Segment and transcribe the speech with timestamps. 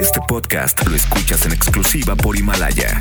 [0.00, 3.00] Este podcast lo escuchas en exclusiva por Himalaya.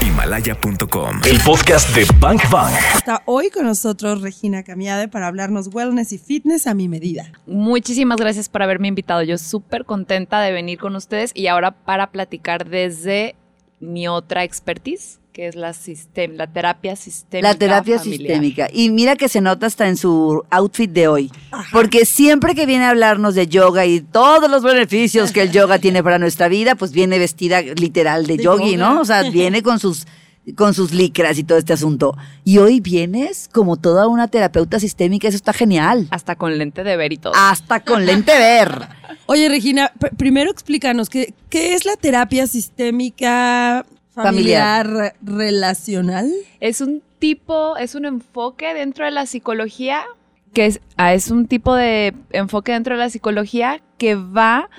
[0.00, 1.20] Himalaya.com.
[1.28, 2.72] El podcast de Bank Bank.
[2.94, 7.32] Está hoy con nosotros Regina Camiade para hablarnos wellness y fitness a mi medida.
[7.46, 9.22] Muchísimas gracias por haberme invitado.
[9.22, 13.34] Yo súper contenta de venir con ustedes y ahora para platicar desde
[13.80, 17.48] mi otra expertise, que es la, sistem la terapia sistémica.
[17.48, 18.18] La terapia familiar.
[18.18, 18.68] sistémica.
[18.72, 21.30] Y mira que se nota hasta en su outfit de hoy.
[21.70, 25.78] Porque siempre que viene a hablarnos de yoga y todos los beneficios que el yoga
[25.84, 28.94] tiene para nuestra vida, pues viene vestida literal de, De yogi, yoga.
[28.94, 29.00] ¿no?
[29.00, 30.08] O sea, viene con sus
[30.56, 32.16] con sus licras y todo este asunto.
[32.42, 36.08] Y hoy vienes como toda una terapeuta sistémica, eso está genial.
[36.10, 37.32] Hasta con lente de ver y todo.
[37.36, 38.88] Hasta con lente ver.
[39.26, 43.86] Oye, Regina, pr- primero explícanos, ¿qué, qué es la terapia sistémica
[44.22, 46.30] familiar, relacional?
[46.60, 50.04] Es un tipo, es un enfoque dentro de la psicología,
[50.52, 54.70] que es, ah, es un tipo de enfoque dentro de la psicología que va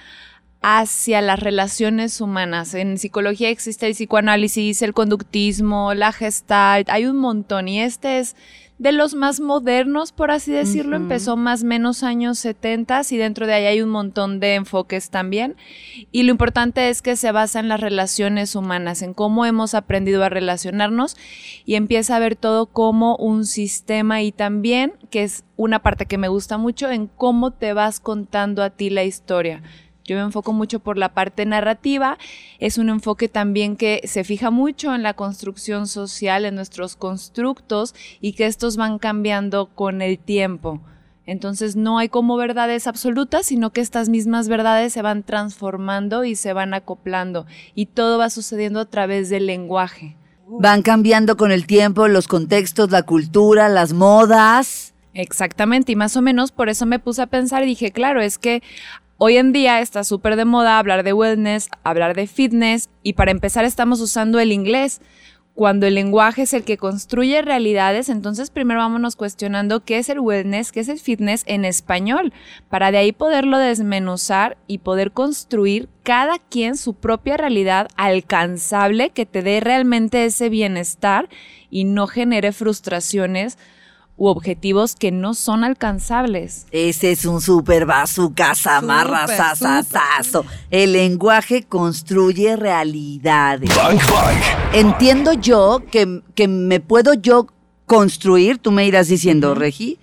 [0.61, 2.73] hacia las relaciones humanas.
[2.73, 8.35] En psicología existe el psicoanálisis, el conductismo, la gestalt, hay un montón y este es
[8.79, 13.53] de los más modernos, por así decirlo, empezó más menos años 70 y dentro de
[13.53, 15.57] ahí hay un montón de enfoques también.
[16.13, 20.23] Y lo importante es que se basa en las relaciones humanas, en cómo hemos aprendido
[20.23, 21.17] a relacionarnos
[21.65, 26.17] y empieza a ver todo como un sistema y también, que es una parte que
[26.17, 29.61] me gusta mucho, en cómo te vas contando a ti la historia.
[30.09, 32.17] Yo me enfoco mucho por la parte narrativa,
[32.57, 37.93] es un enfoque también que se fija mucho en la construcción social, en nuestros constructos
[38.19, 40.81] y que estos van cambiando con el tiempo.
[41.27, 46.35] Entonces no hay como verdades absolutas, sino que estas mismas verdades se van transformando y
[46.35, 50.17] se van acoplando y todo va sucediendo a través del lenguaje.
[50.47, 54.95] Van cambiando con el tiempo los contextos, la cultura, las modas.
[55.13, 58.39] Exactamente, y más o menos por eso me puse a pensar y dije, claro, es
[58.39, 58.63] que
[59.19, 63.31] hoy en día está súper de moda hablar de wellness, hablar de fitness, y para
[63.31, 65.01] empezar estamos usando el inglés.
[65.53, 70.21] Cuando el lenguaje es el que construye realidades, entonces primero vámonos cuestionando qué es el
[70.21, 72.31] wellness, qué es el fitness en español,
[72.69, 79.25] para de ahí poderlo desmenuzar y poder construir cada quien su propia realidad alcanzable que
[79.25, 81.27] te dé realmente ese bienestar
[81.69, 83.57] y no genere frustraciones
[84.19, 86.67] u objetivos que no son alcanzables.
[86.71, 90.45] Ese es un super bazooka, amarra, Súper, sasasazo.
[90.69, 93.73] El lenguaje construye realidades.
[93.75, 94.73] Bank Bank.
[94.73, 97.47] Entiendo yo que, que me puedo yo
[97.85, 99.97] construir, tú me irás diciendo, Regi.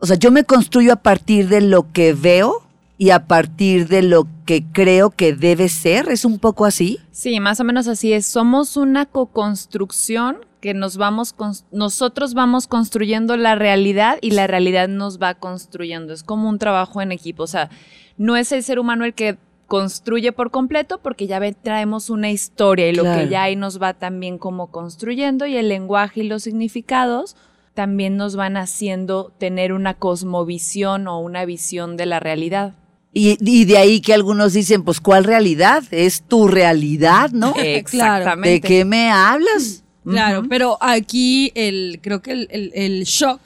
[0.00, 2.62] O sea, yo me construyo a partir de lo que veo
[2.98, 6.08] y a partir de lo que creo que debe ser.
[6.08, 6.98] ¿Es un poco así?
[7.12, 8.26] Sí, más o menos así es.
[8.26, 11.34] Somos una co-construcción que nos vamos,
[11.72, 16.14] nosotros vamos construyendo la realidad y la realidad nos va construyendo.
[16.14, 17.42] Es como un trabajo en equipo.
[17.42, 17.68] O sea,
[18.16, 19.36] no es el ser humano el que
[19.66, 23.82] construye por completo porque ya ve- traemos una historia y lo que ya ahí nos
[23.82, 27.36] va también como construyendo y el lenguaje y los significados
[27.74, 32.74] también nos van haciendo tener una cosmovisión o una visión de la realidad.
[33.14, 35.82] Y, y de ahí que algunos dicen, pues, ¿cuál realidad?
[35.90, 37.52] Es tu realidad, ¿no?
[37.56, 38.50] Exactamente.
[38.50, 39.81] ¿De qué me hablas?
[40.04, 43.40] Claro, pero aquí el, creo que el, el- el shock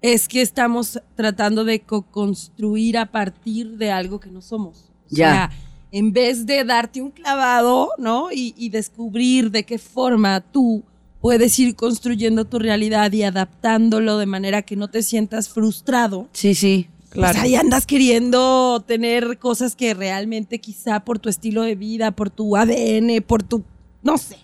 [0.00, 4.90] es que estamos tratando de co-construir a partir de algo que no somos.
[5.10, 5.30] O Ya.
[5.30, 5.50] sea,
[5.90, 8.30] en vez de darte un clavado, ¿no?
[8.30, 10.82] Y, y descubrir de qué forma tú
[11.20, 16.28] puedes ir construyendo tu realidad y adaptándolo de manera que no te sientas frustrado.
[16.32, 16.86] Sí, sí.
[17.14, 22.28] Pues ahí andas queriendo tener cosas que realmente quizá por tu estilo de vida, por
[22.28, 23.64] tu ADN, por tu,
[24.02, 24.36] no sé,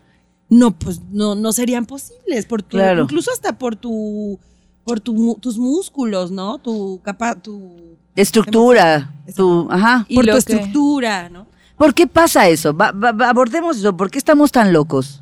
[0.49, 3.03] no, pues no, no serían posibles, por tu, Claro.
[3.03, 4.39] incluso hasta por tu,
[4.85, 6.59] por tu, tus músculos, ¿no?
[6.59, 9.13] Tu capa, tu, Estructura.
[9.35, 10.05] Tu, ajá.
[10.09, 11.47] Y por tu que- estructura, ¿no?
[11.77, 12.73] ¿Por qué pasa eso?
[12.77, 13.97] Va- va- va- abordemos eso.
[13.97, 15.21] ¿Por qué estamos tan locos?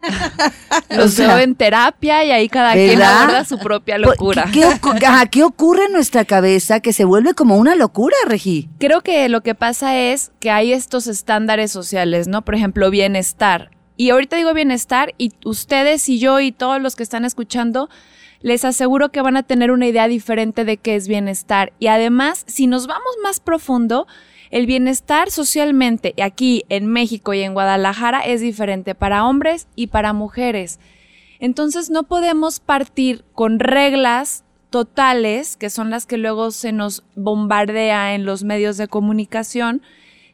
[0.90, 4.46] Los O sea, veo en terapia y ahí cada quien aborda su propia Por- locura.
[4.52, 8.16] ¿Qué, qué ocu- ajá, qué ocurre en nuestra cabeza que se vuelve como una locura,
[8.26, 8.68] Regi?
[8.78, 12.42] Creo que lo que pasa es que hay estos estándares sociales, ¿no?
[12.44, 13.70] Por ejemplo, bienestar.
[13.96, 17.88] Y ahorita digo bienestar y ustedes y yo y todos los que están escuchando,
[18.40, 21.72] les aseguro que van a tener una idea diferente de qué es bienestar.
[21.78, 24.06] Y además, si nos vamos más profundo,
[24.50, 30.12] el bienestar socialmente aquí en México y en Guadalajara es diferente para hombres y para
[30.12, 30.78] mujeres.
[31.38, 38.14] Entonces no podemos partir con reglas totales, que son las que luego se nos bombardea
[38.14, 39.82] en los medios de comunicación,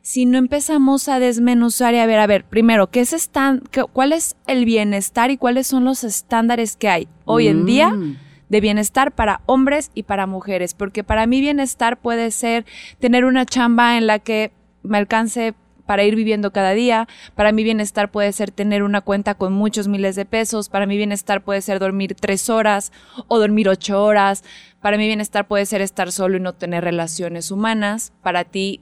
[0.09, 3.31] si no empezamos a desmenuzar y a ver, a ver, primero, ¿qué es
[3.71, 7.91] qué- ¿cuál es el bienestar y cuáles son los estándares que hay hoy en día
[7.91, 8.17] Mm.
[8.49, 10.73] de bienestar para hombres y para mujeres?
[10.73, 12.65] Porque para mí bienestar puede ser
[12.99, 14.51] tener una chamba en la que
[14.83, 15.53] me alcance
[15.85, 17.07] para ir viviendo cada día.
[17.35, 20.71] Para mi bienestar puede ser tener una cuenta con muchos miles de pesos.
[20.71, 22.93] Para mi bienestar puede ser dormir tres horas
[23.27, 24.43] o dormir ocho horas.
[24.81, 28.15] Para mi bienestar puede ser estar solo y no tener relaciones humanas.
[28.23, 28.81] Para ti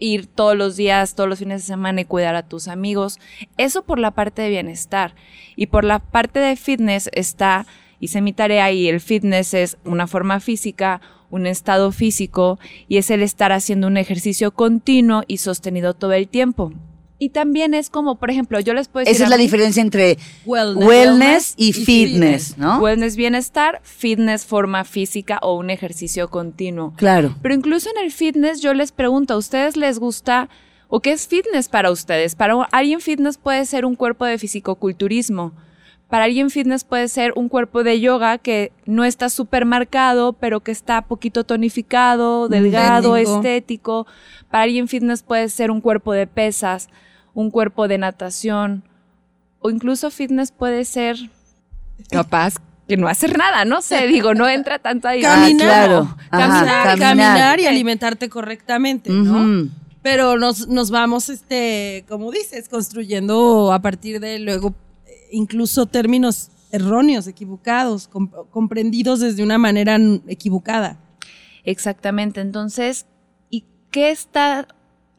[0.00, 3.20] ir todos los días, todos los fines de semana y cuidar a tus amigos.
[3.56, 5.14] Eso por la parte de bienestar.
[5.54, 7.66] Y por la parte de fitness está,
[8.00, 11.00] hice mi tarea y el fitness es una forma física,
[11.30, 12.58] un estado físico
[12.88, 16.72] y es el estar haciendo un ejercicio continuo y sostenido todo el tiempo.
[17.22, 19.14] Y también es como, por ejemplo, yo les puedo decir...
[19.14, 20.86] Esa es la mí- diferencia entre Wellness.
[20.88, 22.78] wellness, y, y fitness, ¿no?
[22.80, 26.94] Wellness bienestar, fitness forma física o un ejercicio continuo.
[26.96, 27.36] Claro.
[27.42, 30.48] Pero incluso en el fitness yo les pregunto, ¿a ustedes les gusta
[30.88, 32.34] o qué es fitness para ustedes?
[32.34, 35.52] Para alguien fitness puede ser un cuerpo de fisicoculturismo.
[36.08, 40.58] Para alguien fitness puede ser un cuerpo de yoga que no está súper marcado, pero
[40.60, 43.36] que está poquito tonificado, delgado, Técnico.
[43.36, 44.06] estético.
[44.50, 46.88] Para alguien fitness puede ser un cuerpo de pesas,
[47.34, 48.84] un cuerpo de natación.
[49.60, 51.16] O incluso fitness puede ser
[52.10, 52.54] capaz
[52.88, 55.22] que no hacer nada, no sé, digo, no entra tanto ahí.
[55.24, 55.66] Ah, Caminar.
[55.66, 56.16] claro.
[56.30, 57.60] Ajá, Caminar, caminar.
[57.60, 59.68] y alimentarte correctamente, ¿no?
[60.02, 64.74] Pero nos, nos vamos, este, como dices, construyendo a partir de luego
[65.06, 70.96] eh, incluso términos erróneos, equivocados, com- comprendidos desde una manera equivocada.
[71.64, 72.40] Exactamente.
[72.40, 73.04] Entonces,
[73.50, 74.66] ¿y qué está?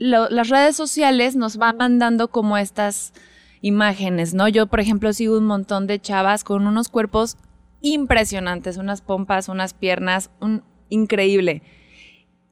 [0.02, 3.14] Lo- las redes sociales nos van mandando como estas
[3.62, 4.48] imágenes, ¿no?
[4.48, 7.38] Yo, por ejemplo, sigo un montón de chavas con unos cuerpos
[7.82, 11.62] impresionantes, unas pompas, unas piernas, un increíble.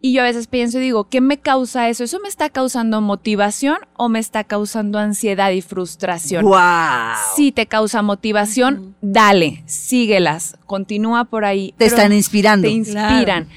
[0.02, 2.04] Y yo a veces pienso y digo, ¿qué me causa eso?
[2.06, 6.46] ¿Eso me está causando motivación o me está causando ansiedad y frustración?
[6.46, 7.16] ¡Guau!
[7.36, 11.72] Si te causa motivación, dale, síguelas, continúa por ahí.
[11.72, 12.68] Te Pero- están inspirando.
[12.68, 13.50] te inspiran.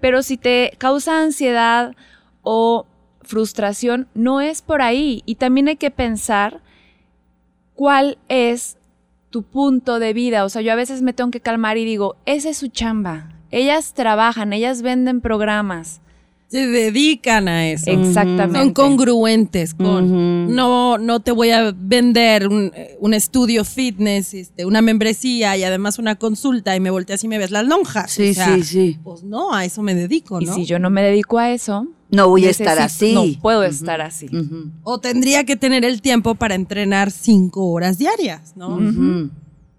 [0.00, 1.94] Pero si te causa ansiedad
[2.42, 2.86] o
[3.26, 5.22] frustración, no es por ahí.
[5.26, 6.60] Y también hay que pensar
[7.74, 8.76] cuál es
[9.30, 10.44] tu punto de vida.
[10.44, 13.32] O sea, yo a veces me tengo que calmar y digo, esa es su chamba.
[13.50, 16.00] Ellas trabajan, ellas venden programas.
[16.48, 17.90] Se dedican a eso.
[17.90, 18.58] Exactamente.
[18.60, 20.54] Son congruentes con.
[20.54, 25.98] No, no te voy a vender un, un estudio fitness, este, una membresía y además
[25.98, 28.12] una consulta y me volteas y me ves las lonjas.
[28.12, 28.98] Sí, O sea, sí, sí.
[29.02, 30.54] Pues no, a eso me dedico, Y ¿no?
[30.54, 33.12] si yo no me dedico a eso, No voy a estar así.
[33.14, 34.28] No puedo estar así.
[34.82, 38.78] O tendría que tener el tiempo para entrenar cinco horas diarias, ¿no?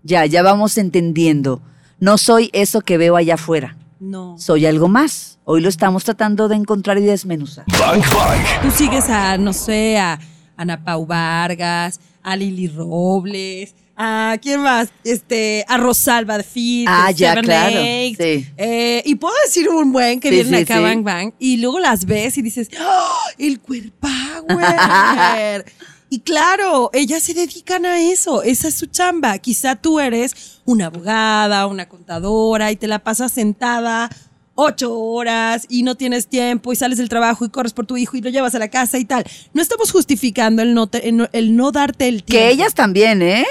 [0.03, 1.61] Ya, ya vamos entendiendo.
[1.99, 3.77] No soy eso que veo allá afuera.
[3.99, 4.37] No.
[4.37, 5.39] Soy algo más.
[5.43, 7.65] Hoy lo estamos tratando de encontrar y desmenuzar.
[8.61, 10.19] Tú sigues a, no sé, a
[10.55, 17.09] Ana Pau Vargas, a Lili Robles, a quién más, este, a Rosalba de Fit, Ah,
[17.11, 18.21] ya, Seven claro, Eight.
[18.21, 18.47] sí.
[18.57, 20.79] Eh, y puedo decir un buen que Sí, vienen sí, acá.
[20.81, 24.47] Bang Bang y luego las ves y dices, ¡Oh, el cuerpower.
[26.09, 29.37] y claro, ellas se dedican a eso, esa es su chamba.
[29.39, 34.09] Quizá tú eres una abogada, una contadora y te la pasas sentada
[34.59, 38.17] ocho horas y no tienes tiempo y sales del trabajo y corres por tu hijo
[38.17, 39.23] y lo llevas a la casa y tal.
[39.53, 42.47] No estamos justificando el no, te- el no- el no darte el tiempo.
[42.47, 43.45] Que ellas también, ¿eh?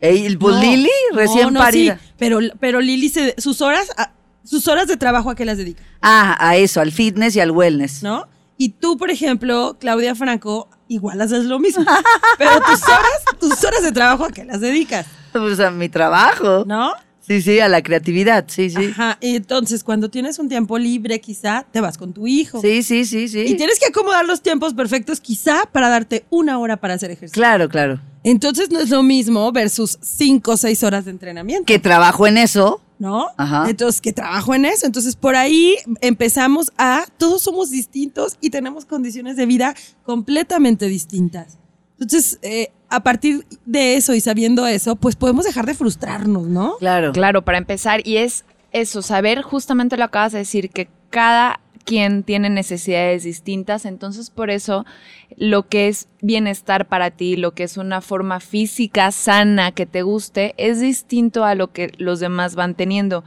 [0.00, 1.98] El pues No, Lili, recién no, no, parida.
[2.02, 4.12] sí, pero, pero Lili, se- sus horas, a-
[4.44, 7.50] sus horas de trabajo a qué las dedica, Ah, a eso, al fitness y al
[7.50, 8.02] wellness.
[8.02, 8.28] ¿no?
[8.58, 11.84] Y tú, por ejemplo, Claudia Franco, igual haces lo mismo.
[12.38, 13.10] pero tus horas,
[13.40, 16.64] tus horas de trabajo a qué las dedicas, Pues a mi trabajo.
[16.66, 16.92] ¿no?
[17.20, 18.92] Sí, sí, a la creatividad, sí, sí.
[18.92, 19.18] Ajá.
[19.20, 22.60] Y entonces, cuando tienes un tiempo libre, quizá te vas con tu hijo.
[22.60, 23.40] Sí, sí, sí, sí.
[23.40, 27.40] Y tienes que acomodar los tiempos perfectos, quizá para darte una hora para hacer ejercicio.
[27.40, 27.98] Claro, claro.
[28.26, 31.64] Entonces no es lo mismo versus cinco o seis horas de entrenamiento.
[31.64, 32.80] Que trabajo en eso.
[32.98, 33.28] ¿no?
[33.36, 33.68] Ajá.
[33.68, 34.84] Entonces, que trabajo en eso.
[34.86, 41.58] Entonces, por ahí empezamos a, todos somos distintos y tenemos condiciones de vida completamente distintas.
[42.00, 46.78] Entonces, eh, a partir de eso y sabiendo eso, pues podemos dejar de frustrarnos, ¿no?
[46.78, 47.12] Claro.
[47.12, 52.24] Claro, para empezar, y es eso, saber, justamente lo acabas de decir, que cada quien
[52.24, 54.84] tiene necesidades distintas, entonces por eso
[55.36, 60.02] lo que es bienestar para ti, lo que es una forma física sana que te
[60.02, 63.24] guste, es distinto a lo que los demás van teniendo.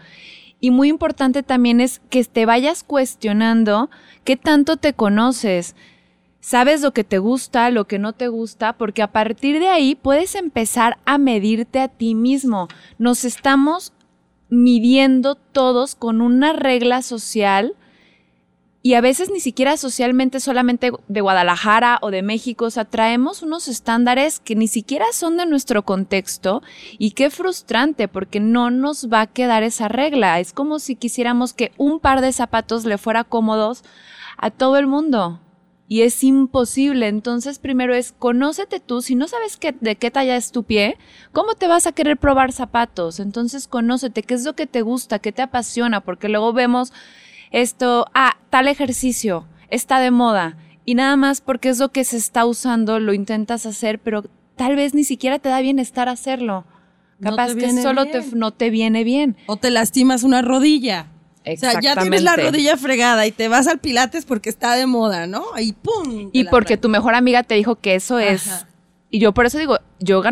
[0.59, 3.89] Y muy importante también es que te vayas cuestionando
[4.25, 5.73] qué tanto te conoces.
[6.41, 9.95] Sabes lo que te gusta, lo que no te gusta, porque a partir de ahí
[9.95, 12.67] puedes empezar a medirte a ti mismo.
[12.97, 13.93] Nos estamos
[14.49, 17.75] midiendo todos con una regla social
[18.81, 23.41] y a veces ni siquiera socialmente solamente de Guadalajara o de México, o sea, traemos
[23.41, 26.63] unos estándares que ni siquiera son de nuestro contexto
[26.97, 30.39] y qué frustrante porque no nos va a quedar esa regla.
[30.39, 33.83] Es como si quisiéramos que un par de zapatos le fuera cómodos
[34.37, 35.41] a todo el mundo.
[35.91, 37.07] Y es imposible.
[37.07, 39.01] Entonces, primero es conócete tú.
[39.01, 40.97] Si no sabes qué, de qué talla es tu pie,
[41.33, 43.19] ¿cómo te vas a querer probar zapatos?
[43.19, 46.93] Entonces, conócete qué es lo que te gusta, qué te apasiona, porque luego vemos
[47.51, 50.57] esto, ah, tal ejercicio está de moda.
[50.85, 54.23] Y nada más porque es lo que se está usando, lo intentas hacer, pero
[54.55, 56.65] tal vez ni siquiera te da bienestar hacerlo.
[57.21, 59.37] Capaz que solo te, no te viene bien.
[59.45, 61.07] O te lastimas una rodilla.
[61.45, 64.85] O sea, ya tienes la rodilla fregada y te vas al pilates porque está de
[64.85, 65.45] moda, ¿no?
[65.57, 66.29] Y pum.
[66.31, 68.65] Y porque tu mejor amiga te dijo que eso es.
[69.09, 70.31] Y yo por eso digo, yoga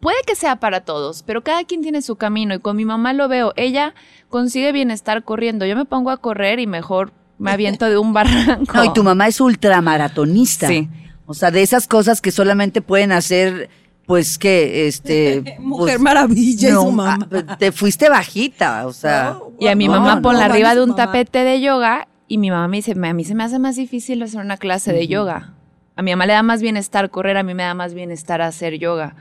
[0.00, 2.54] puede que sea para todos, pero cada quien tiene su camino.
[2.54, 3.52] Y con mi mamá lo veo.
[3.56, 3.94] Ella
[4.28, 5.66] consigue bienestar corriendo.
[5.66, 8.72] Yo me pongo a correr y mejor me aviento de un barranco.
[8.76, 10.68] No, y tu mamá es ultramaratonista.
[10.68, 10.88] Sí.
[11.26, 13.68] O sea, de esas cosas que solamente pueden hacer,
[14.06, 15.56] pues que, este.
[15.60, 17.28] Mujer pues, maravilla y no, su mamá.
[17.48, 19.36] ah, Te fuiste bajita, o sea.
[19.38, 21.04] No, Y a mi No, mamá no, ponla no, arriba de un mamá.
[21.06, 24.22] tapete de yoga y mi mamá me dice, a mí se me hace más difícil
[24.22, 25.54] hacer una clase de yoga.
[25.96, 28.78] A mi mamá le da más bienestar correr, a mí me da más bienestar hacer
[28.78, 29.16] yoga.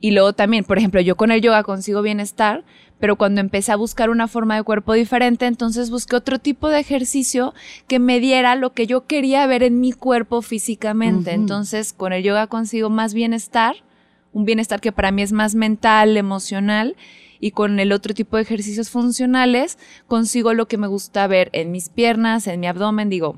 [0.00, 2.64] Y luego también, por ejemplo, yo con el yoga consigo bienestar,
[2.98, 6.80] pero cuando empecé a buscar una forma de cuerpo diferente, entonces busqué otro tipo de
[6.80, 7.54] ejercicio
[7.86, 11.32] que me diera lo que yo quería ver en mi cuerpo físicamente.
[11.32, 13.76] Entonces, con el yoga consigo más bienestar,
[14.32, 16.96] un bienestar que para mí es más mental, emocional,
[17.40, 21.72] y con el otro tipo de ejercicios funcionales consigo lo que me gusta ver en
[21.72, 23.36] mis piernas, en mi abdomen, digo,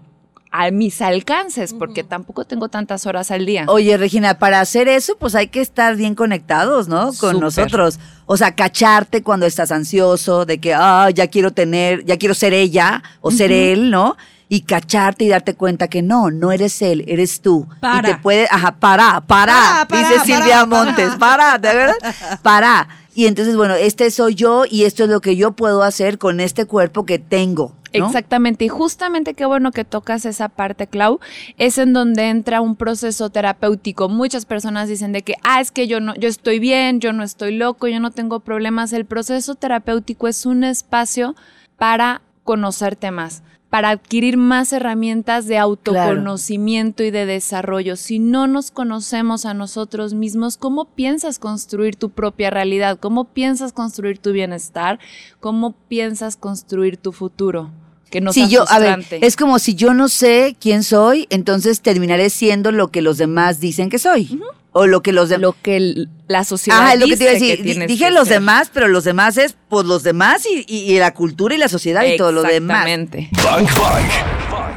[0.52, 3.64] a mis alcances, porque tampoco tengo tantas horas al día.
[3.68, 7.06] Oye, Regina, para hacer eso, pues hay que estar bien conectados, ¿no?
[7.06, 7.40] Con Súper.
[7.40, 7.98] nosotros.
[8.26, 12.52] O sea, cacharte cuando estás ansioso, de que, ah, ya quiero tener, ya quiero ser
[12.52, 14.16] ella o ser él, ¿no?
[14.48, 17.66] Y cacharte y darte cuenta que no, no eres él, eres tú.
[17.80, 18.10] Para.
[18.10, 20.66] Y te puede, ajá, para, para, Para, para, dice para, Silvia para.
[20.66, 22.14] Montes, para, ¿de verdad?
[22.42, 22.88] Para.
[23.14, 26.40] Y entonces, bueno, este soy yo y esto es lo que yo puedo hacer con
[26.40, 27.74] este cuerpo que tengo.
[27.92, 31.20] Exactamente, y justamente qué bueno que tocas esa parte, Clau,
[31.58, 34.08] es en donde entra un proceso terapéutico.
[34.08, 37.22] Muchas personas dicen de que, ah, es que yo no, yo estoy bien, yo no
[37.22, 38.94] estoy loco, yo no tengo problemas.
[38.94, 41.34] El proceso terapéutico es un espacio
[41.76, 43.42] para conocerte más,
[43.72, 47.96] para adquirir más herramientas de autoconocimiento y de desarrollo.
[47.96, 52.98] Si no nos conocemos a nosotros mismos, ¿cómo piensas construir tu propia realidad?
[53.00, 54.98] ¿Cómo piensas construir tu bienestar?
[55.40, 57.70] ¿Cómo piensas construir tu futuro?
[58.12, 59.26] Que no si sea yo, a ver, frustrante.
[59.26, 63.58] es como si yo no sé quién soy, entonces terminaré siendo lo que los demás
[63.58, 64.38] dicen que soy.
[64.74, 65.42] O lo que los demás.
[65.42, 67.86] lo que la sociedad Ah, es lo que te iba a dice decir.
[67.86, 68.38] Dije los ser.
[68.40, 71.68] demás, pero los demás es pues los demás y, y- y la cultura y la
[71.68, 72.86] sociedad y todo lo demás.
[72.86, 73.30] Exactamente.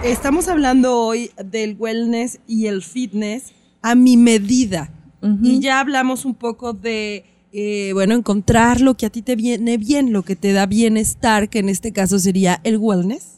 [0.04, 4.92] Estamos hablando hoy del wellness y el fitness a mi medida.
[5.42, 7.26] Y ya hablamos un poco de,
[7.58, 11.48] eh, bueno, encontrar lo que a ti te viene bien, lo que te da bienestar,
[11.50, 13.32] que en este caso sería el wellness.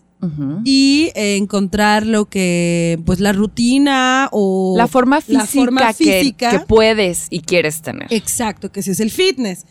[0.63, 4.73] Y eh, encontrar lo que, pues la rutina o...
[4.75, 6.49] La forma física, la forma que- física.
[6.49, 8.07] Que, puedes y quieres tener.
[8.11, 9.65] Exacto, que ese es el fitness.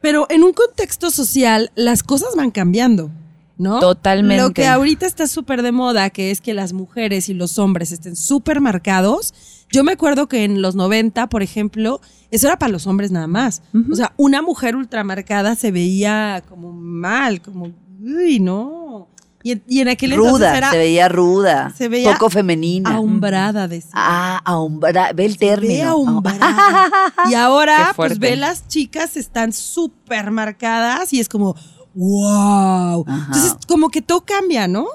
[0.00, 3.10] Pero en un contexto social, las cosas van cambiando,
[3.58, 3.78] ¿no?
[3.80, 4.42] Totalmente.
[4.42, 7.92] Lo que ahorita está súper de moda, que es que las mujeres y los hombres
[7.92, 9.34] estén súper marcados.
[9.72, 12.00] Yo me acuerdo que en los 90, por ejemplo,
[12.30, 13.62] eso era para los hombres nada más.
[13.90, 17.70] O sea, una mujer ultramarcada se veía como mal, como,
[18.02, 19.08] uy, no.
[19.42, 21.72] Y, en- y en aquel entonces Ruda, era se veía ruda.
[21.74, 22.90] se veía poco femenina.
[22.94, 23.90] ahumbrada, decía.
[23.94, 25.72] Ah, ahumbra, ve el término.
[25.72, 26.90] Ve ahumbrada.
[27.30, 31.54] Y ahora, pues ve las chicas están súper marcadas y es como,
[31.94, 33.04] wow.
[33.06, 33.24] Ajá.
[33.28, 34.86] Entonces, como que todo cambia, ¿no?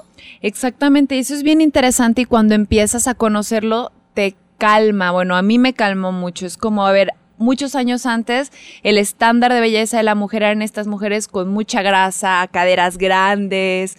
[0.42, 5.10] Exactamente, eso es bien interesante y cuando empiezas a conocerlo te calma.
[5.12, 6.46] Bueno, a mí me calmó mucho.
[6.46, 8.50] Es como, a ver, muchos años antes
[8.82, 13.96] el estándar de belleza de la mujer eran estas mujeres con mucha grasa, caderas grandes.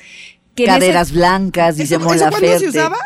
[0.56, 2.98] que en ese- Caderas blancas, dice ¿Eso- Mon eso cuándo se usaba?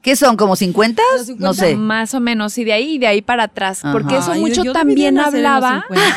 [0.00, 0.36] ¿Qué son?
[0.38, 1.02] ¿Como 50?
[1.18, 1.44] Los 50.
[1.46, 1.74] No sé.
[1.76, 3.82] Más o menos, y de ahí y de ahí para atrás.
[3.92, 5.84] Porque eso Ay, mucho yo también hablaba.
[5.88, 6.16] 50.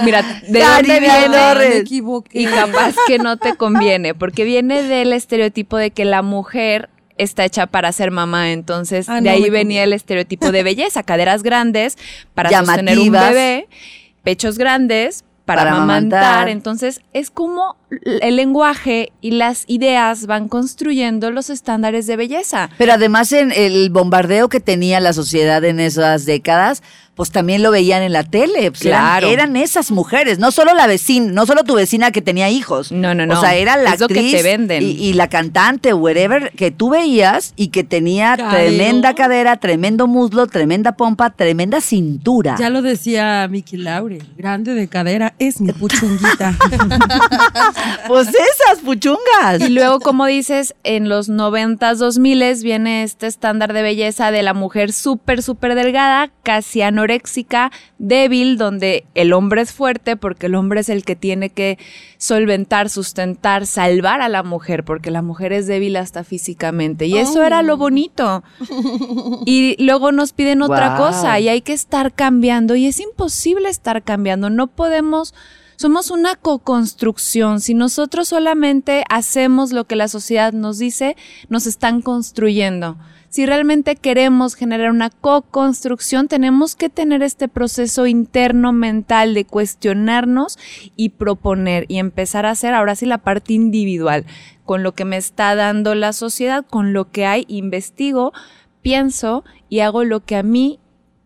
[0.04, 1.84] Mira, ¿de dónde viene?
[2.32, 6.88] Y capaz que no te conviene, porque viene del estereotipo de que la mujer
[7.22, 10.62] está hecha para ser mamá, entonces Ah, de no, ahí me venía el estereotipo de
[10.62, 11.96] belleza, caderas grandes
[12.34, 13.28] para sostener un Llamativas.
[13.34, 13.68] bebé,
[14.22, 16.22] pechos grandes para, Para amamantar.
[16.22, 16.48] amamantar.
[16.48, 22.70] entonces es como el lenguaje y las ideas van construyendo los estándares de belleza.
[22.78, 26.82] Pero además en el bombardeo que tenía la sociedad en esas décadas,
[27.20, 28.70] pues también lo veían en la tele.
[28.70, 29.28] pues Claro.
[29.28, 32.92] eran, esas mujeres, no solo la vecina, no solo tu vecina que tenía hijos.
[32.92, 33.38] No, no, no.
[33.38, 34.82] O sea, era la Es lo que actriz te venden.
[34.82, 40.46] Y, y la cantante, wherever, que tú veías y que tenía tremenda cadera, tremendo muslo,
[40.46, 42.56] tremenda pompa, tremenda cintura.
[42.58, 46.56] Ya lo decía Miki Laure, grande de cadera es mi puchunguita.
[48.06, 49.60] Pues esas puchungas.
[49.60, 54.54] Y luego, como dices, en los 90s, 2000 viene este estándar de belleza de la
[54.54, 60.80] mujer súper, súper delgada, casi anoréxica, débil, donde el hombre es fuerte porque el hombre
[60.80, 61.78] es el que tiene que
[62.18, 67.06] solventar, sustentar, salvar a la mujer, porque la mujer es débil hasta físicamente.
[67.06, 68.42] Y eso era lo bonito.
[69.46, 74.02] Y luego nos piden otra cosa y hay que estar cambiando y es imposible estar
[74.02, 74.50] cambiando.
[74.50, 75.34] No podemos
[75.80, 77.58] somos una co-construcción.
[77.62, 81.16] Si nosotros solamente hacemos lo que la sociedad nos dice,
[81.48, 82.98] nos están construyendo.
[83.30, 90.58] Si realmente queremos generar una co-construcción, tenemos que tener este proceso interno mental de cuestionarnos
[90.96, 94.26] y proponer y empezar a hacer ahora sí la parte individual,
[94.66, 98.34] con lo que me está dando la sociedad, con lo que hay, investigo,
[98.82, 100.78] pienso y hago lo que a mí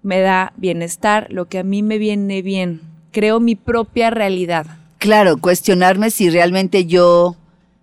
[0.02, 2.93] me da bienestar, lo que a mí me viene bien.
[3.14, 4.66] Creo mi propia realidad.
[4.98, 7.36] Claro, cuestionarme si realmente yo,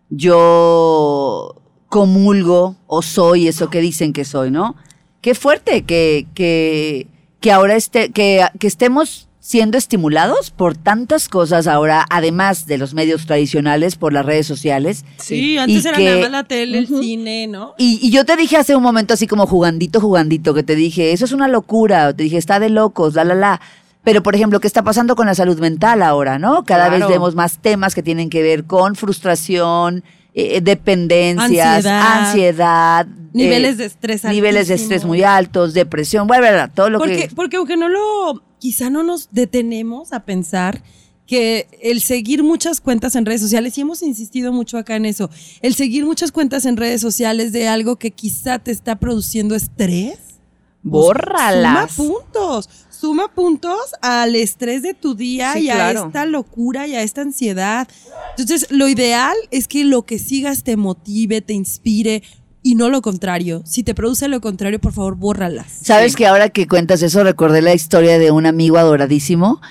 [0.10, 1.56] yo
[1.90, 4.76] comulgo o soy eso que dicen que soy, ¿no?
[5.22, 7.08] Qué fuerte que, que,
[7.40, 12.94] que ahora esté, que, que estemos siendo estimulados por tantas cosas ahora, además de los
[12.94, 15.04] medios tradicionales, por las redes sociales.
[15.18, 17.74] Sí, antes Y era que- nada más la tele, el cine, ¿no?
[17.78, 21.12] Y, y yo te dije hace un momento así como jugandito, jugandito, que te dije,
[21.12, 23.62] eso es una locura, o te dije, está de locos, la, la, la.
[24.04, 26.64] Pero, por ejemplo, ¿qué está pasando con la salud mental ahora, no?
[26.64, 27.00] Cada Claro.
[27.08, 30.04] vez vemos más temas que tienen que ver con frustración,
[30.34, 32.20] eh, dependencias, Ansiedad.
[32.24, 37.00] ansiedad, Niveles eh, de estrés niveles de estrés muy altos, depresión, bueno, bueno, todo lo
[37.00, 37.36] Porque, que...
[37.36, 40.82] porque aunque no lo, quizá no nos detenemos a pensar
[41.28, 45.30] que el seguir muchas cuentas en redes sociales, y hemos insistido mucho acá en eso,
[45.62, 50.18] el seguir muchas cuentas en redes sociales de algo que quizá te está produciendo estrés,
[50.84, 51.92] Bórralas.
[51.92, 52.70] Suma puntos,
[53.02, 57.22] suma puntos al estrés de tu día Sí, y a esta locura y a esta
[57.22, 57.88] ansiedad.
[58.38, 62.22] Entonces, lo ideal es que lo que sigas te motive, te inspire
[62.62, 63.64] y no lo contrario.
[63.66, 65.80] Si te produce lo contrario, por favor, bórralas.
[65.82, 69.62] Sabes que ahora que cuentas eso, recordé la historia de un amigo adoradísimo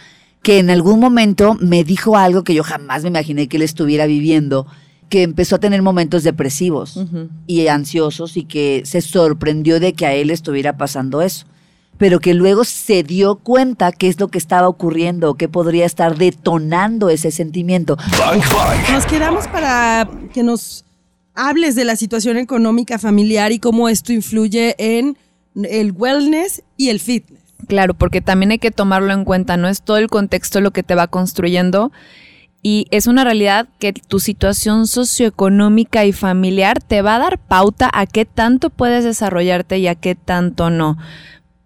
[0.42, 4.06] que en algún momento me dijo algo que yo jamás me imaginé que él estuviera
[4.06, 4.66] viviendo,
[5.08, 6.98] que empezó a tener momentos depresivos
[7.46, 11.46] y ansiosos y que se sorprendió de que a él estuviera pasando eso,
[12.00, 16.16] pero que luego se dio cuenta qué es lo que estaba ocurriendo, qué podría estar
[16.16, 17.96] detonando ese sentimiento.
[18.18, 18.90] Bank Bank.
[18.90, 20.86] Nos quedamos para que nos
[21.34, 25.18] hables de la situación económica familiar y cómo esto influye en
[25.54, 27.38] el wellness y el fitness.
[27.68, 30.82] Claro, porque también hay que tomarlo en cuenta, no es todo el contexto lo que
[30.82, 31.92] te va construyendo
[32.62, 37.90] y es una realidad que tu situación socioeconómica y familiar te va a dar pauta
[37.92, 40.96] a qué tanto puedes desarrollarte y a qué tanto no.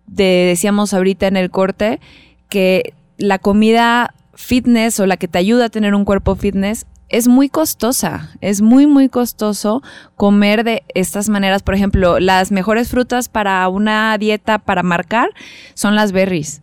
[0.06, 2.00] De- decíamos ahorita en el corte
[2.48, 7.28] que la comida fitness o la que te ayuda a tener un cuerpo fitness es
[7.28, 9.82] muy costosa, es muy muy costoso
[10.16, 11.62] comer de estas maneras.
[11.62, 15.28] Por ejemplo, las mejores frutas para una dieta para marcar
[15.74, 16.62] son las berries.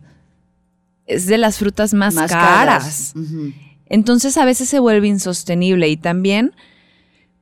[1.06, 3.14] Es de las frutas más, Más caras.
[3.86, 6.52] Entonces a veces se vuelve insostenible y también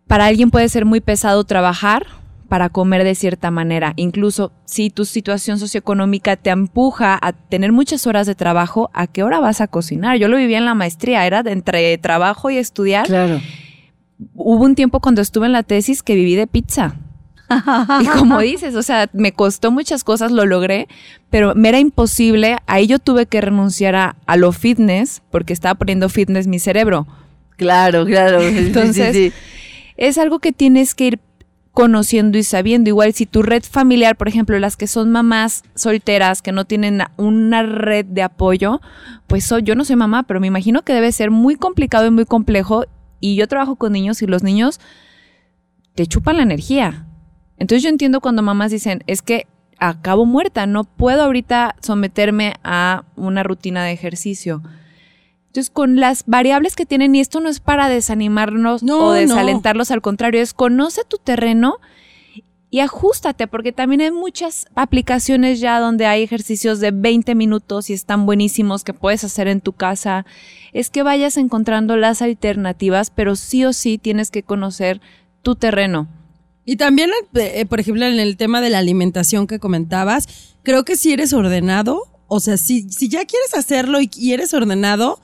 [0.06, 2.06] para alguien puede ser muy pesado trabajar
[2.50, 3.92] para comer de cierta manera.
[3.94, 9.22] Incluso si tu situación socioeconómica te empuja a tener muchas horas de trabajo, ¿a qué
[9.22, 10.18] hora vas a cocinar?
[10.18, 13.06] Yo lo vivía en la maestría, era de entre trabajo y estudiar.
[13.06, 13.40] Claro.
[14.34, 16.96] Hubo un tiempo cuando estuve en la tesis que viví de pizza.
[18.00, 20.88] Y como dices, o sea, me costó muchas cosas, lo logré,
[21.30, 22.56] pero me era imposible.
[22.66, 27.06] Ahí yo tuve que renunciar a, a lo fitness porque estaba poniendo fitness mi cerebro.
[27.56, 28.40] Claro, claro.
[28.42, 29.32] Sí, sí, Entonces, sí.
[29.96, 31.20] Es algo que tienes que ir
[31.72, 32.88] conociendo y sabiendo.
[32.88, 37.02] Igual si tu red familiar, por ejemplo, las que son mamás solteras, que no tienen
[37.16, 38.80] una red de apoyo,
[39.26, 42.24] pues yo no soy mamá, pero me imagino que debe ser muy complicado y muy
[42.24, 42.84] complejo.
[43.20, 44.80] Y yo trabajo con niños y los niños
[45.94, 47.06] te chupan la energía.
[47.58, 49.46] Entonces yo entiendo cuando mamás dicen, es que
[49.78, 54.62] acabo muerta, no puedo ahorita someterme a una rutina de ejercicio.
[55.50, 59.12] Entonces, con las variables que tienen, y esto no es para desanimarnos No, o no.
[59.14, 61.78] desalentarlos, al contrario, es conoce tu terreno
[62.70, 67.94] y ajustate, porque también hay muchas aplicaciones ya donde hay ejercicios de 20 minutos y
[67.94, 70.24] están buenísimos que puedes hacer en tu casa.
[70.72, 75.00] Es que vayas encontrando las alternativas, pero sí o sí tienes que conocer
[75.42, 76.06] tu terreno.
[76.64, 80.28] Y también, eh, por ejemplo, en el tema de la alimentación que comentabas,
[80.62, 84.54] creo que si eres ordenado, o sea, si, si ya quieres hacerlo y, y eres
[84.54, 85.18] ordenado,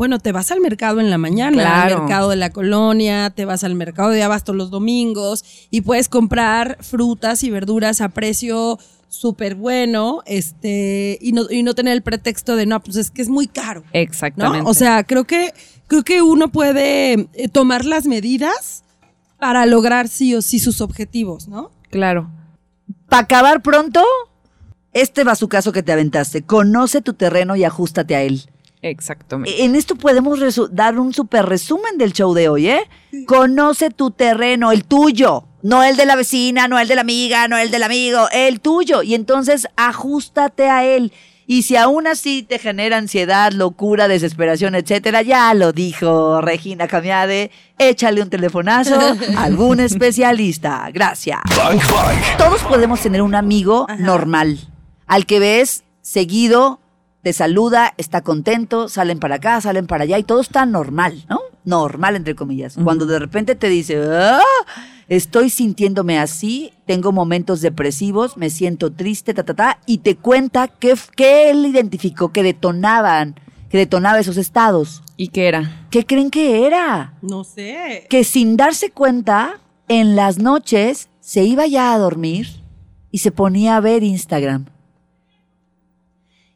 [0.00, 1.96] bueno, te vas al mercado en la mañana, Claro.
[1.96, 6.08] al mercado de la colonia, te vas al mercado de abasto los domingos y puedes
[6.08, 12.00] comprar frutas y verduras a precio súper bueno, este, y no, y no tener el
[12.00, 13.82] pretexto de no, pues es que es muy caro.
[13.82, 13.90] ¿no?
[13.92, 14.70] Exactamente.
[14.70, 15.52] O sea, creo que,
[15.86, 18.84] creo que uno puede eh, tomar las medidas
[19.38, 21.72] para lograr sí o sí sus objetivos, ¿no?
[21.90, 22.30] claro.
[23.10, 24.02] Para acabar pronto,
[24.94, 26.40] este va su caso que te aventaste.
[26.40, 28.46] Conoce tu terreno y ajustate a él.
[28.82, 29.64] Exactamente.
[29.64, 30.40] En esto podemos
[30.72, 32.88] dar un super resumen del show de hoy, ¿eh?
[33.26, 35.44] Conoce tu terreno, el tuyo.
[35.62, 38.60] No el de la vecina, no el de la amiga, no el del amigo, el
[38.60, 39.02] tuyo.
[39.02, 41.12] Y entonces ajustate a él.
[41.46, 47.50] Y si aún así te genera ansiedad, locura, desesperación, etcétera, ya lo dijo Regina Camiade,
[47.76, 50.88] échale un telefonazo a algún especialista.
[50.94, 51.40] Gracias.
[51.56, 52.38] Bank Bank.
[52.38, 54.60] Todos podemos tener un amigo normal,
[55.08, 56.78] al que ves seguido,
[57.22, 61.40] te saluda, está contento, salen para acá, salen para allá y todo está normal, ¿no?
[61.64, 62.76] Normal, entre comillas.
[62.82, 64.40] Cuando de repente te dice, "Ah,
[65.08, 70.68] estoy sintiéndome así, tengo momentos depresivos, me siento triste, ta, ta, ta, y te cuenta
[70.68, 73.34] que, que él identificó que detonaban,
[73.68, 75.02] que detonaba esos estados.
[75.16, 75.86] ¿Y qué era?
[75.90, 77.14] ¿Qué creen que era?
[77.20, 78.06] No sé.
[78.08, 82.62] que sin darse cuenta, en las noches se iba ya a dormir
[83.10, 84.66] y se ponía a ver Instagram.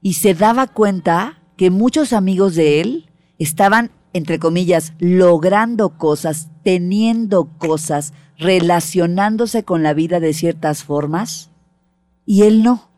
[0.04, 7.46] Y se daba cuenta que muchos amigos de él estaban, entre comillas, logrando cosas, teniendo
[7.56, 11.48] cosas, relacionándose con la vida de ciertas formas,
[12.26, 12.90] y él no.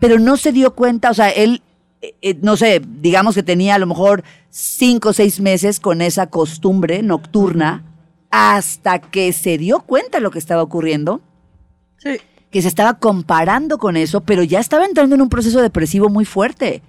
[0.00, 1.62] Pero no se dio cuenta, o sea, él,
[2.02, 6.02] eh, eh, no sé, digamos que tenía a lo mejor cinco o seis meses con
[6.02, 7.84] esa costumbre nocturna,
[8.32, 11.20] hasta que se dio cuenta de lo que estaba ocurriendo,
[11.98, 12.18] Sí.
[12.54, 16.24] Que se estaba comparando con eso, pero ya estaba entrando en un proceso depresivo muy
[16.24, 16.82] fuerte.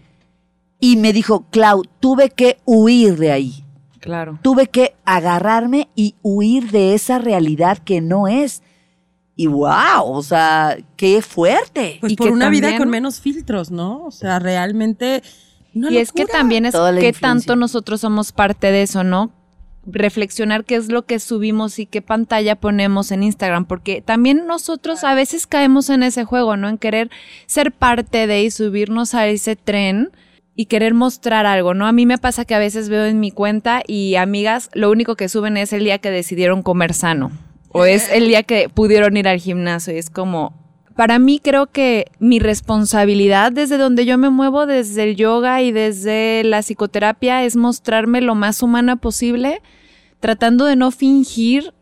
[0.80, 3.66] Y me dijo, Clau, tuve que huir de ahí.
[4.00, 4.38] Claro.
[4.44, 8.62] Tuve que agarrarme y huir de esa realidad que no es.
[9.36, 11.98] Y wow, o sea, qué fuerte.
[12.00, 14.06] Pues Y por que una vida con menos filtros, ¿no?
[14.06, 15.24] O sea, realmente.
[15.74, 17.22] una Y es que también es que influencia.
[17.22, 19.32] tanto nosotros somos parte de eso, ¿no?
[19.86, 25.04] Reflexionar qué es lo que subimos y qué pantalla ponemos en Instagram, porque también nosotros
[25.04, 26.70] a veces caemos en ese juego, ¿no?
[26.70, 27.10] En querer
[27.46, 30.12] ser parte de y subirnos a ese tren
[30.56, 31.86] y querer mostrar algo, ¿no?
[31.86, 35.16] A mí me pasa que a veces veo en mi cuenta y amigas lo único
[35.16, 37.32] que suben es el día que decidieron comer sano
[37.78, 40.65] o es el día que pudieron ir al gimnasio y es como,
[40.96, 45.72] para mí creo que mi responsabilidad desde donde yo me muevo, desde el yoga y
[45.72, 49.62] desde la psicoterapia, es mostrarme lo más humana posible,
[50.22, 51.74] tratando de no fingir,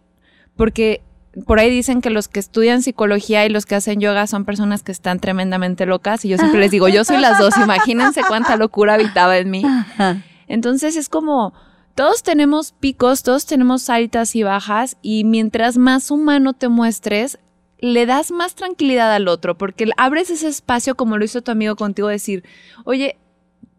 [0.56, 1.02] porque
[1.45, 4.82] por ahí dicen que los que estudian psicología y los que hacen yoga son personas
[4.82, 8.56] que están tremendamente locas y yo siempre les digo, yo soy las dos, imagínense cuánta
[8.56, 9.63] locura habitaba en mí.
[10.47, 11.54] Entonces es como,
[11.95, 17.39] todos tenemos picos, todos tenemos altas y bajas y mientras más humano te muestres,
[17.83, 21.75] le das más tranquilidad al otro porque abres ese espacio como lo hizo tu amigo
[21.75, 22.45] contigo, decir,
[22.85, 23.17] oye,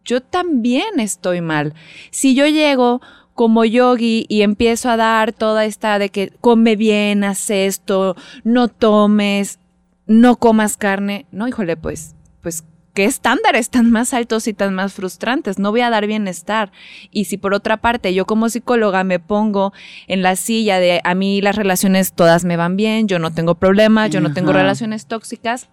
[0.04, 1.72] yo también estoy mal.
[2.10, 3.00] Si yo llego
[3.32, 8.14] como yogi y empiezo a dar toda esta de que come bien, haz esto,
[8.44, 9.58] no tomes,
[10.06, 12.62] no comas carne, no, híjole, pues, pues,
[12.94, 15.58] ¿qué estándares tan más altos y tan más frustrantes?
[15.58, 16.72] No voy a dar bienestar.
[17.10, 19.72] Y si por otra parte yo como psicóloga me pongo
[20.06, 23.56] en la silla de a mí las relaciones todas me van bien, yo no tengo
[23.56, 25.68] problemas, yo no tengo relaciones tóxicas,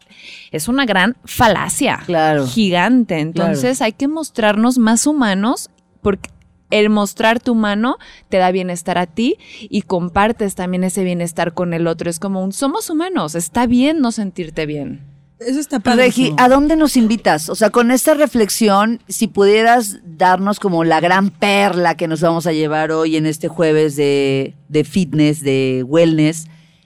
[0.51, 2.47] es una gran falacia Claro.
[2.47, 3.19] gigante.
[3.19, 5.69] Entonces hay que mostrarnos más humanos
[6.01, 6.29] porque
[6.71, 7.97] el mostrar tu mano
[8.29, 12.09] te da bienestar a ti y compartes también ese bienestar con el otro.
[12.09, 15.10] Es como un somos humanos, está bien no sentirte bien.
[15.45, 16.03] Eso está padre.
[16.03, 17.49] Regi, ¿a dónde nos invitas?
[17.49, 22.45] O sea, con esta reflexión, si pudieras darnos como la gran perla que nos vamos
[22.45, 26.45] a llevar hoy en este jueves de, de fitness, de wellness,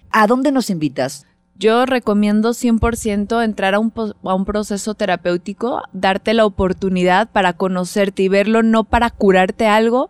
[0.10, 1.26] ¿a dónde nos invitas?
[1.58, 3.91] Yo recomiendo 100% entrar a un,
[4.24, 10.10] a un proceso terapéutico, darte la oportunidad para conocerte y verlo, no para curarte algo.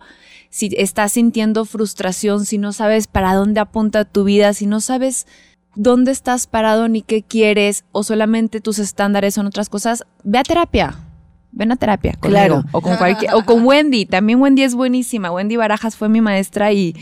[0.50, 5.28] Si estás sintiendo frustración, si no sabes para dónde apunta tu vida, si no sabes
[5.76, 10.44] dónde estás parado ni qué quieres o solamente tus estándares son otras cosas, ve a
[10.44, 10.96] terapia.
[11.52, 12.64] Ven a terapia conmigo, Claro.
[12.74, 15.32] o con cualquier o con Wendy, también Wendy es buenísima.
[15.32, 16.94] Wendy Barajas fue mi maestra y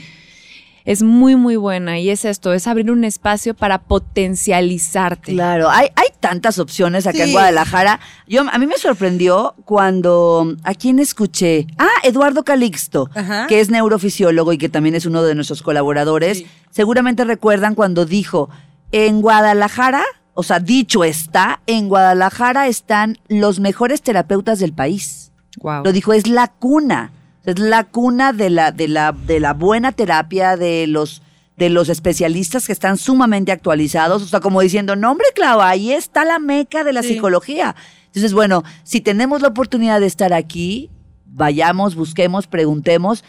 [0.86, 5.32] es muy muy buena y es esto, es abrir un espacio para potencializarte.
[5.34, 7.32] Claro, hay, hay tantas opciones acá en.
[7.32, 8.00] Guadalajara.
[8.28, 11.68] Yo, a mí me sorprendió cuando, ¿a quién escuché?
[11.78, 13.48] Ah, Eduardo Calixto, Ajá.
[13.48, 16.40] que es neurofisiólogo y que también es uno de nuestros colaboradores.
[16.40, 16.48] Sí.
[16.74, 18.50] Seguramente recuerdan cuando dijo,
[18.92, 25.32] en Guadalajara, o sea, dicho está, en Guadalajara están los mejores terapeutas del país.
[25.62, 25.84] Wow.
[25.84, 27.12] Lo dijo, es la cuna.
[27.46, 31.22] Es la cuna de la, de la, de la buena terapia, de los
[31.56, 35.92] de los especialistas que están sumamente actualizados, o sea, como diciendo, no hombre, Clau, ahí
[35.92, 37.10] está la meca de la Sí.
[37.10, 37.76] psicología.
[38.08, 40.90] Entonces, bueno, si tenemos la oportunidad de estar aquí,
[41.28, 43.24] vayamos, busquemos, preguntemos.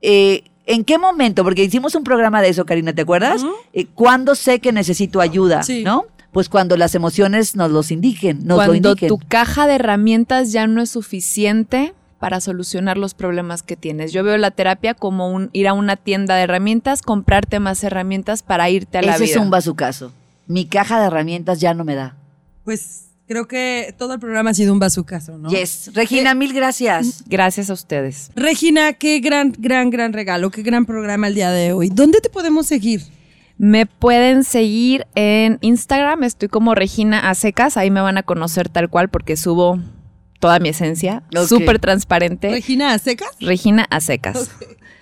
[0.00, 1.42] Eh, ¿En qué momento?
[1.44, 3.42] Porque hicimos un programa de eso, Karina, ¿te acuerdas?
[3.72, 5.62] Eh, ¿Cuándo sé que necesito ayuda?
[5.62, 5.82] Sí.
[5.82, 6.04] ¿No?
[6.32, 9.08] Pues cuando las emociones nos los indiquen, nos lo Cuando indiquen.
[9.08, 14.12] tu caja de herramientas ya no es suficiente para solucionar los problemas que tienes.
[14.12, 18.42] Yo veo la terapia como un ir a una tienda de herramientas, comprarte más herramientas
[18.42, 19.34] para irte a la Ese vida.
[19.34, 20.12] es un bazucazo.
[20.46, 22.14] Mi caja de herramientas ya no me da.
[22.64, 25.48] Pues creo que todo el programa ha sido un bazucazo, ¿no?
[25.48, 25.90] Yes.
[25.94, 27.24] Regina, mil gracias.
[27.26, 28.30] Gracias a ustedes.
[28.36, 31.88] Regina, qué gran, gran, gran regalo, qué gran programa el día de hoy.
[31.88, 33.00] ¿Dónde te podemos seguir?
[33.56, 38.90] Me pueden seguir en Instagram, estoy como Regina Acecas, ahí me van a conocer tal
[38.90, 39.78] cual porque subo
[40.38, 41.46] toda mi esencia, Ok.
[41.46, 42.50] súper transparente.
[42.50, 43.30] Regina Secas.
[43.40, 44.50] Regina Acecas.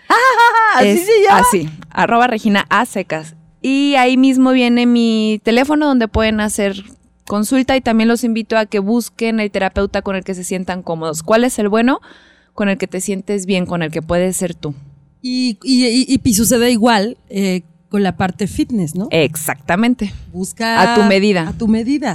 [0.08, 0.14] Ah,
[0.76, 1.40] así Es se llama.
[1.40, 3.34] Así, arroba Regina A secas.
[3.62, 6.84] Y ahí mismo viene mi teléfono donde pueden hacer
[7.30, 10.82] consulta y también los invito a que busquen el terapeuta con el que se sientan
[10.82, 11.22] cómodos.
[11.22, 12.00] ¿Cuál es el bueno?
[12.54, 14.74] Con el que te sientes bien, con el que puedes ser tú.
[15.22, 19.06] Y, y, y- y sucede igual eh, con la parte fitness, ¿no?
[19.12, 20.12] Exactamente.
[20.32, 21.48] Busca a tu medida.
[21.48, 22.14] A tu medida.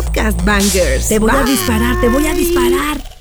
[0.43, 1.07] Bangers.
[1.07, 3.20] Te voy a disparar, te voy a disparar.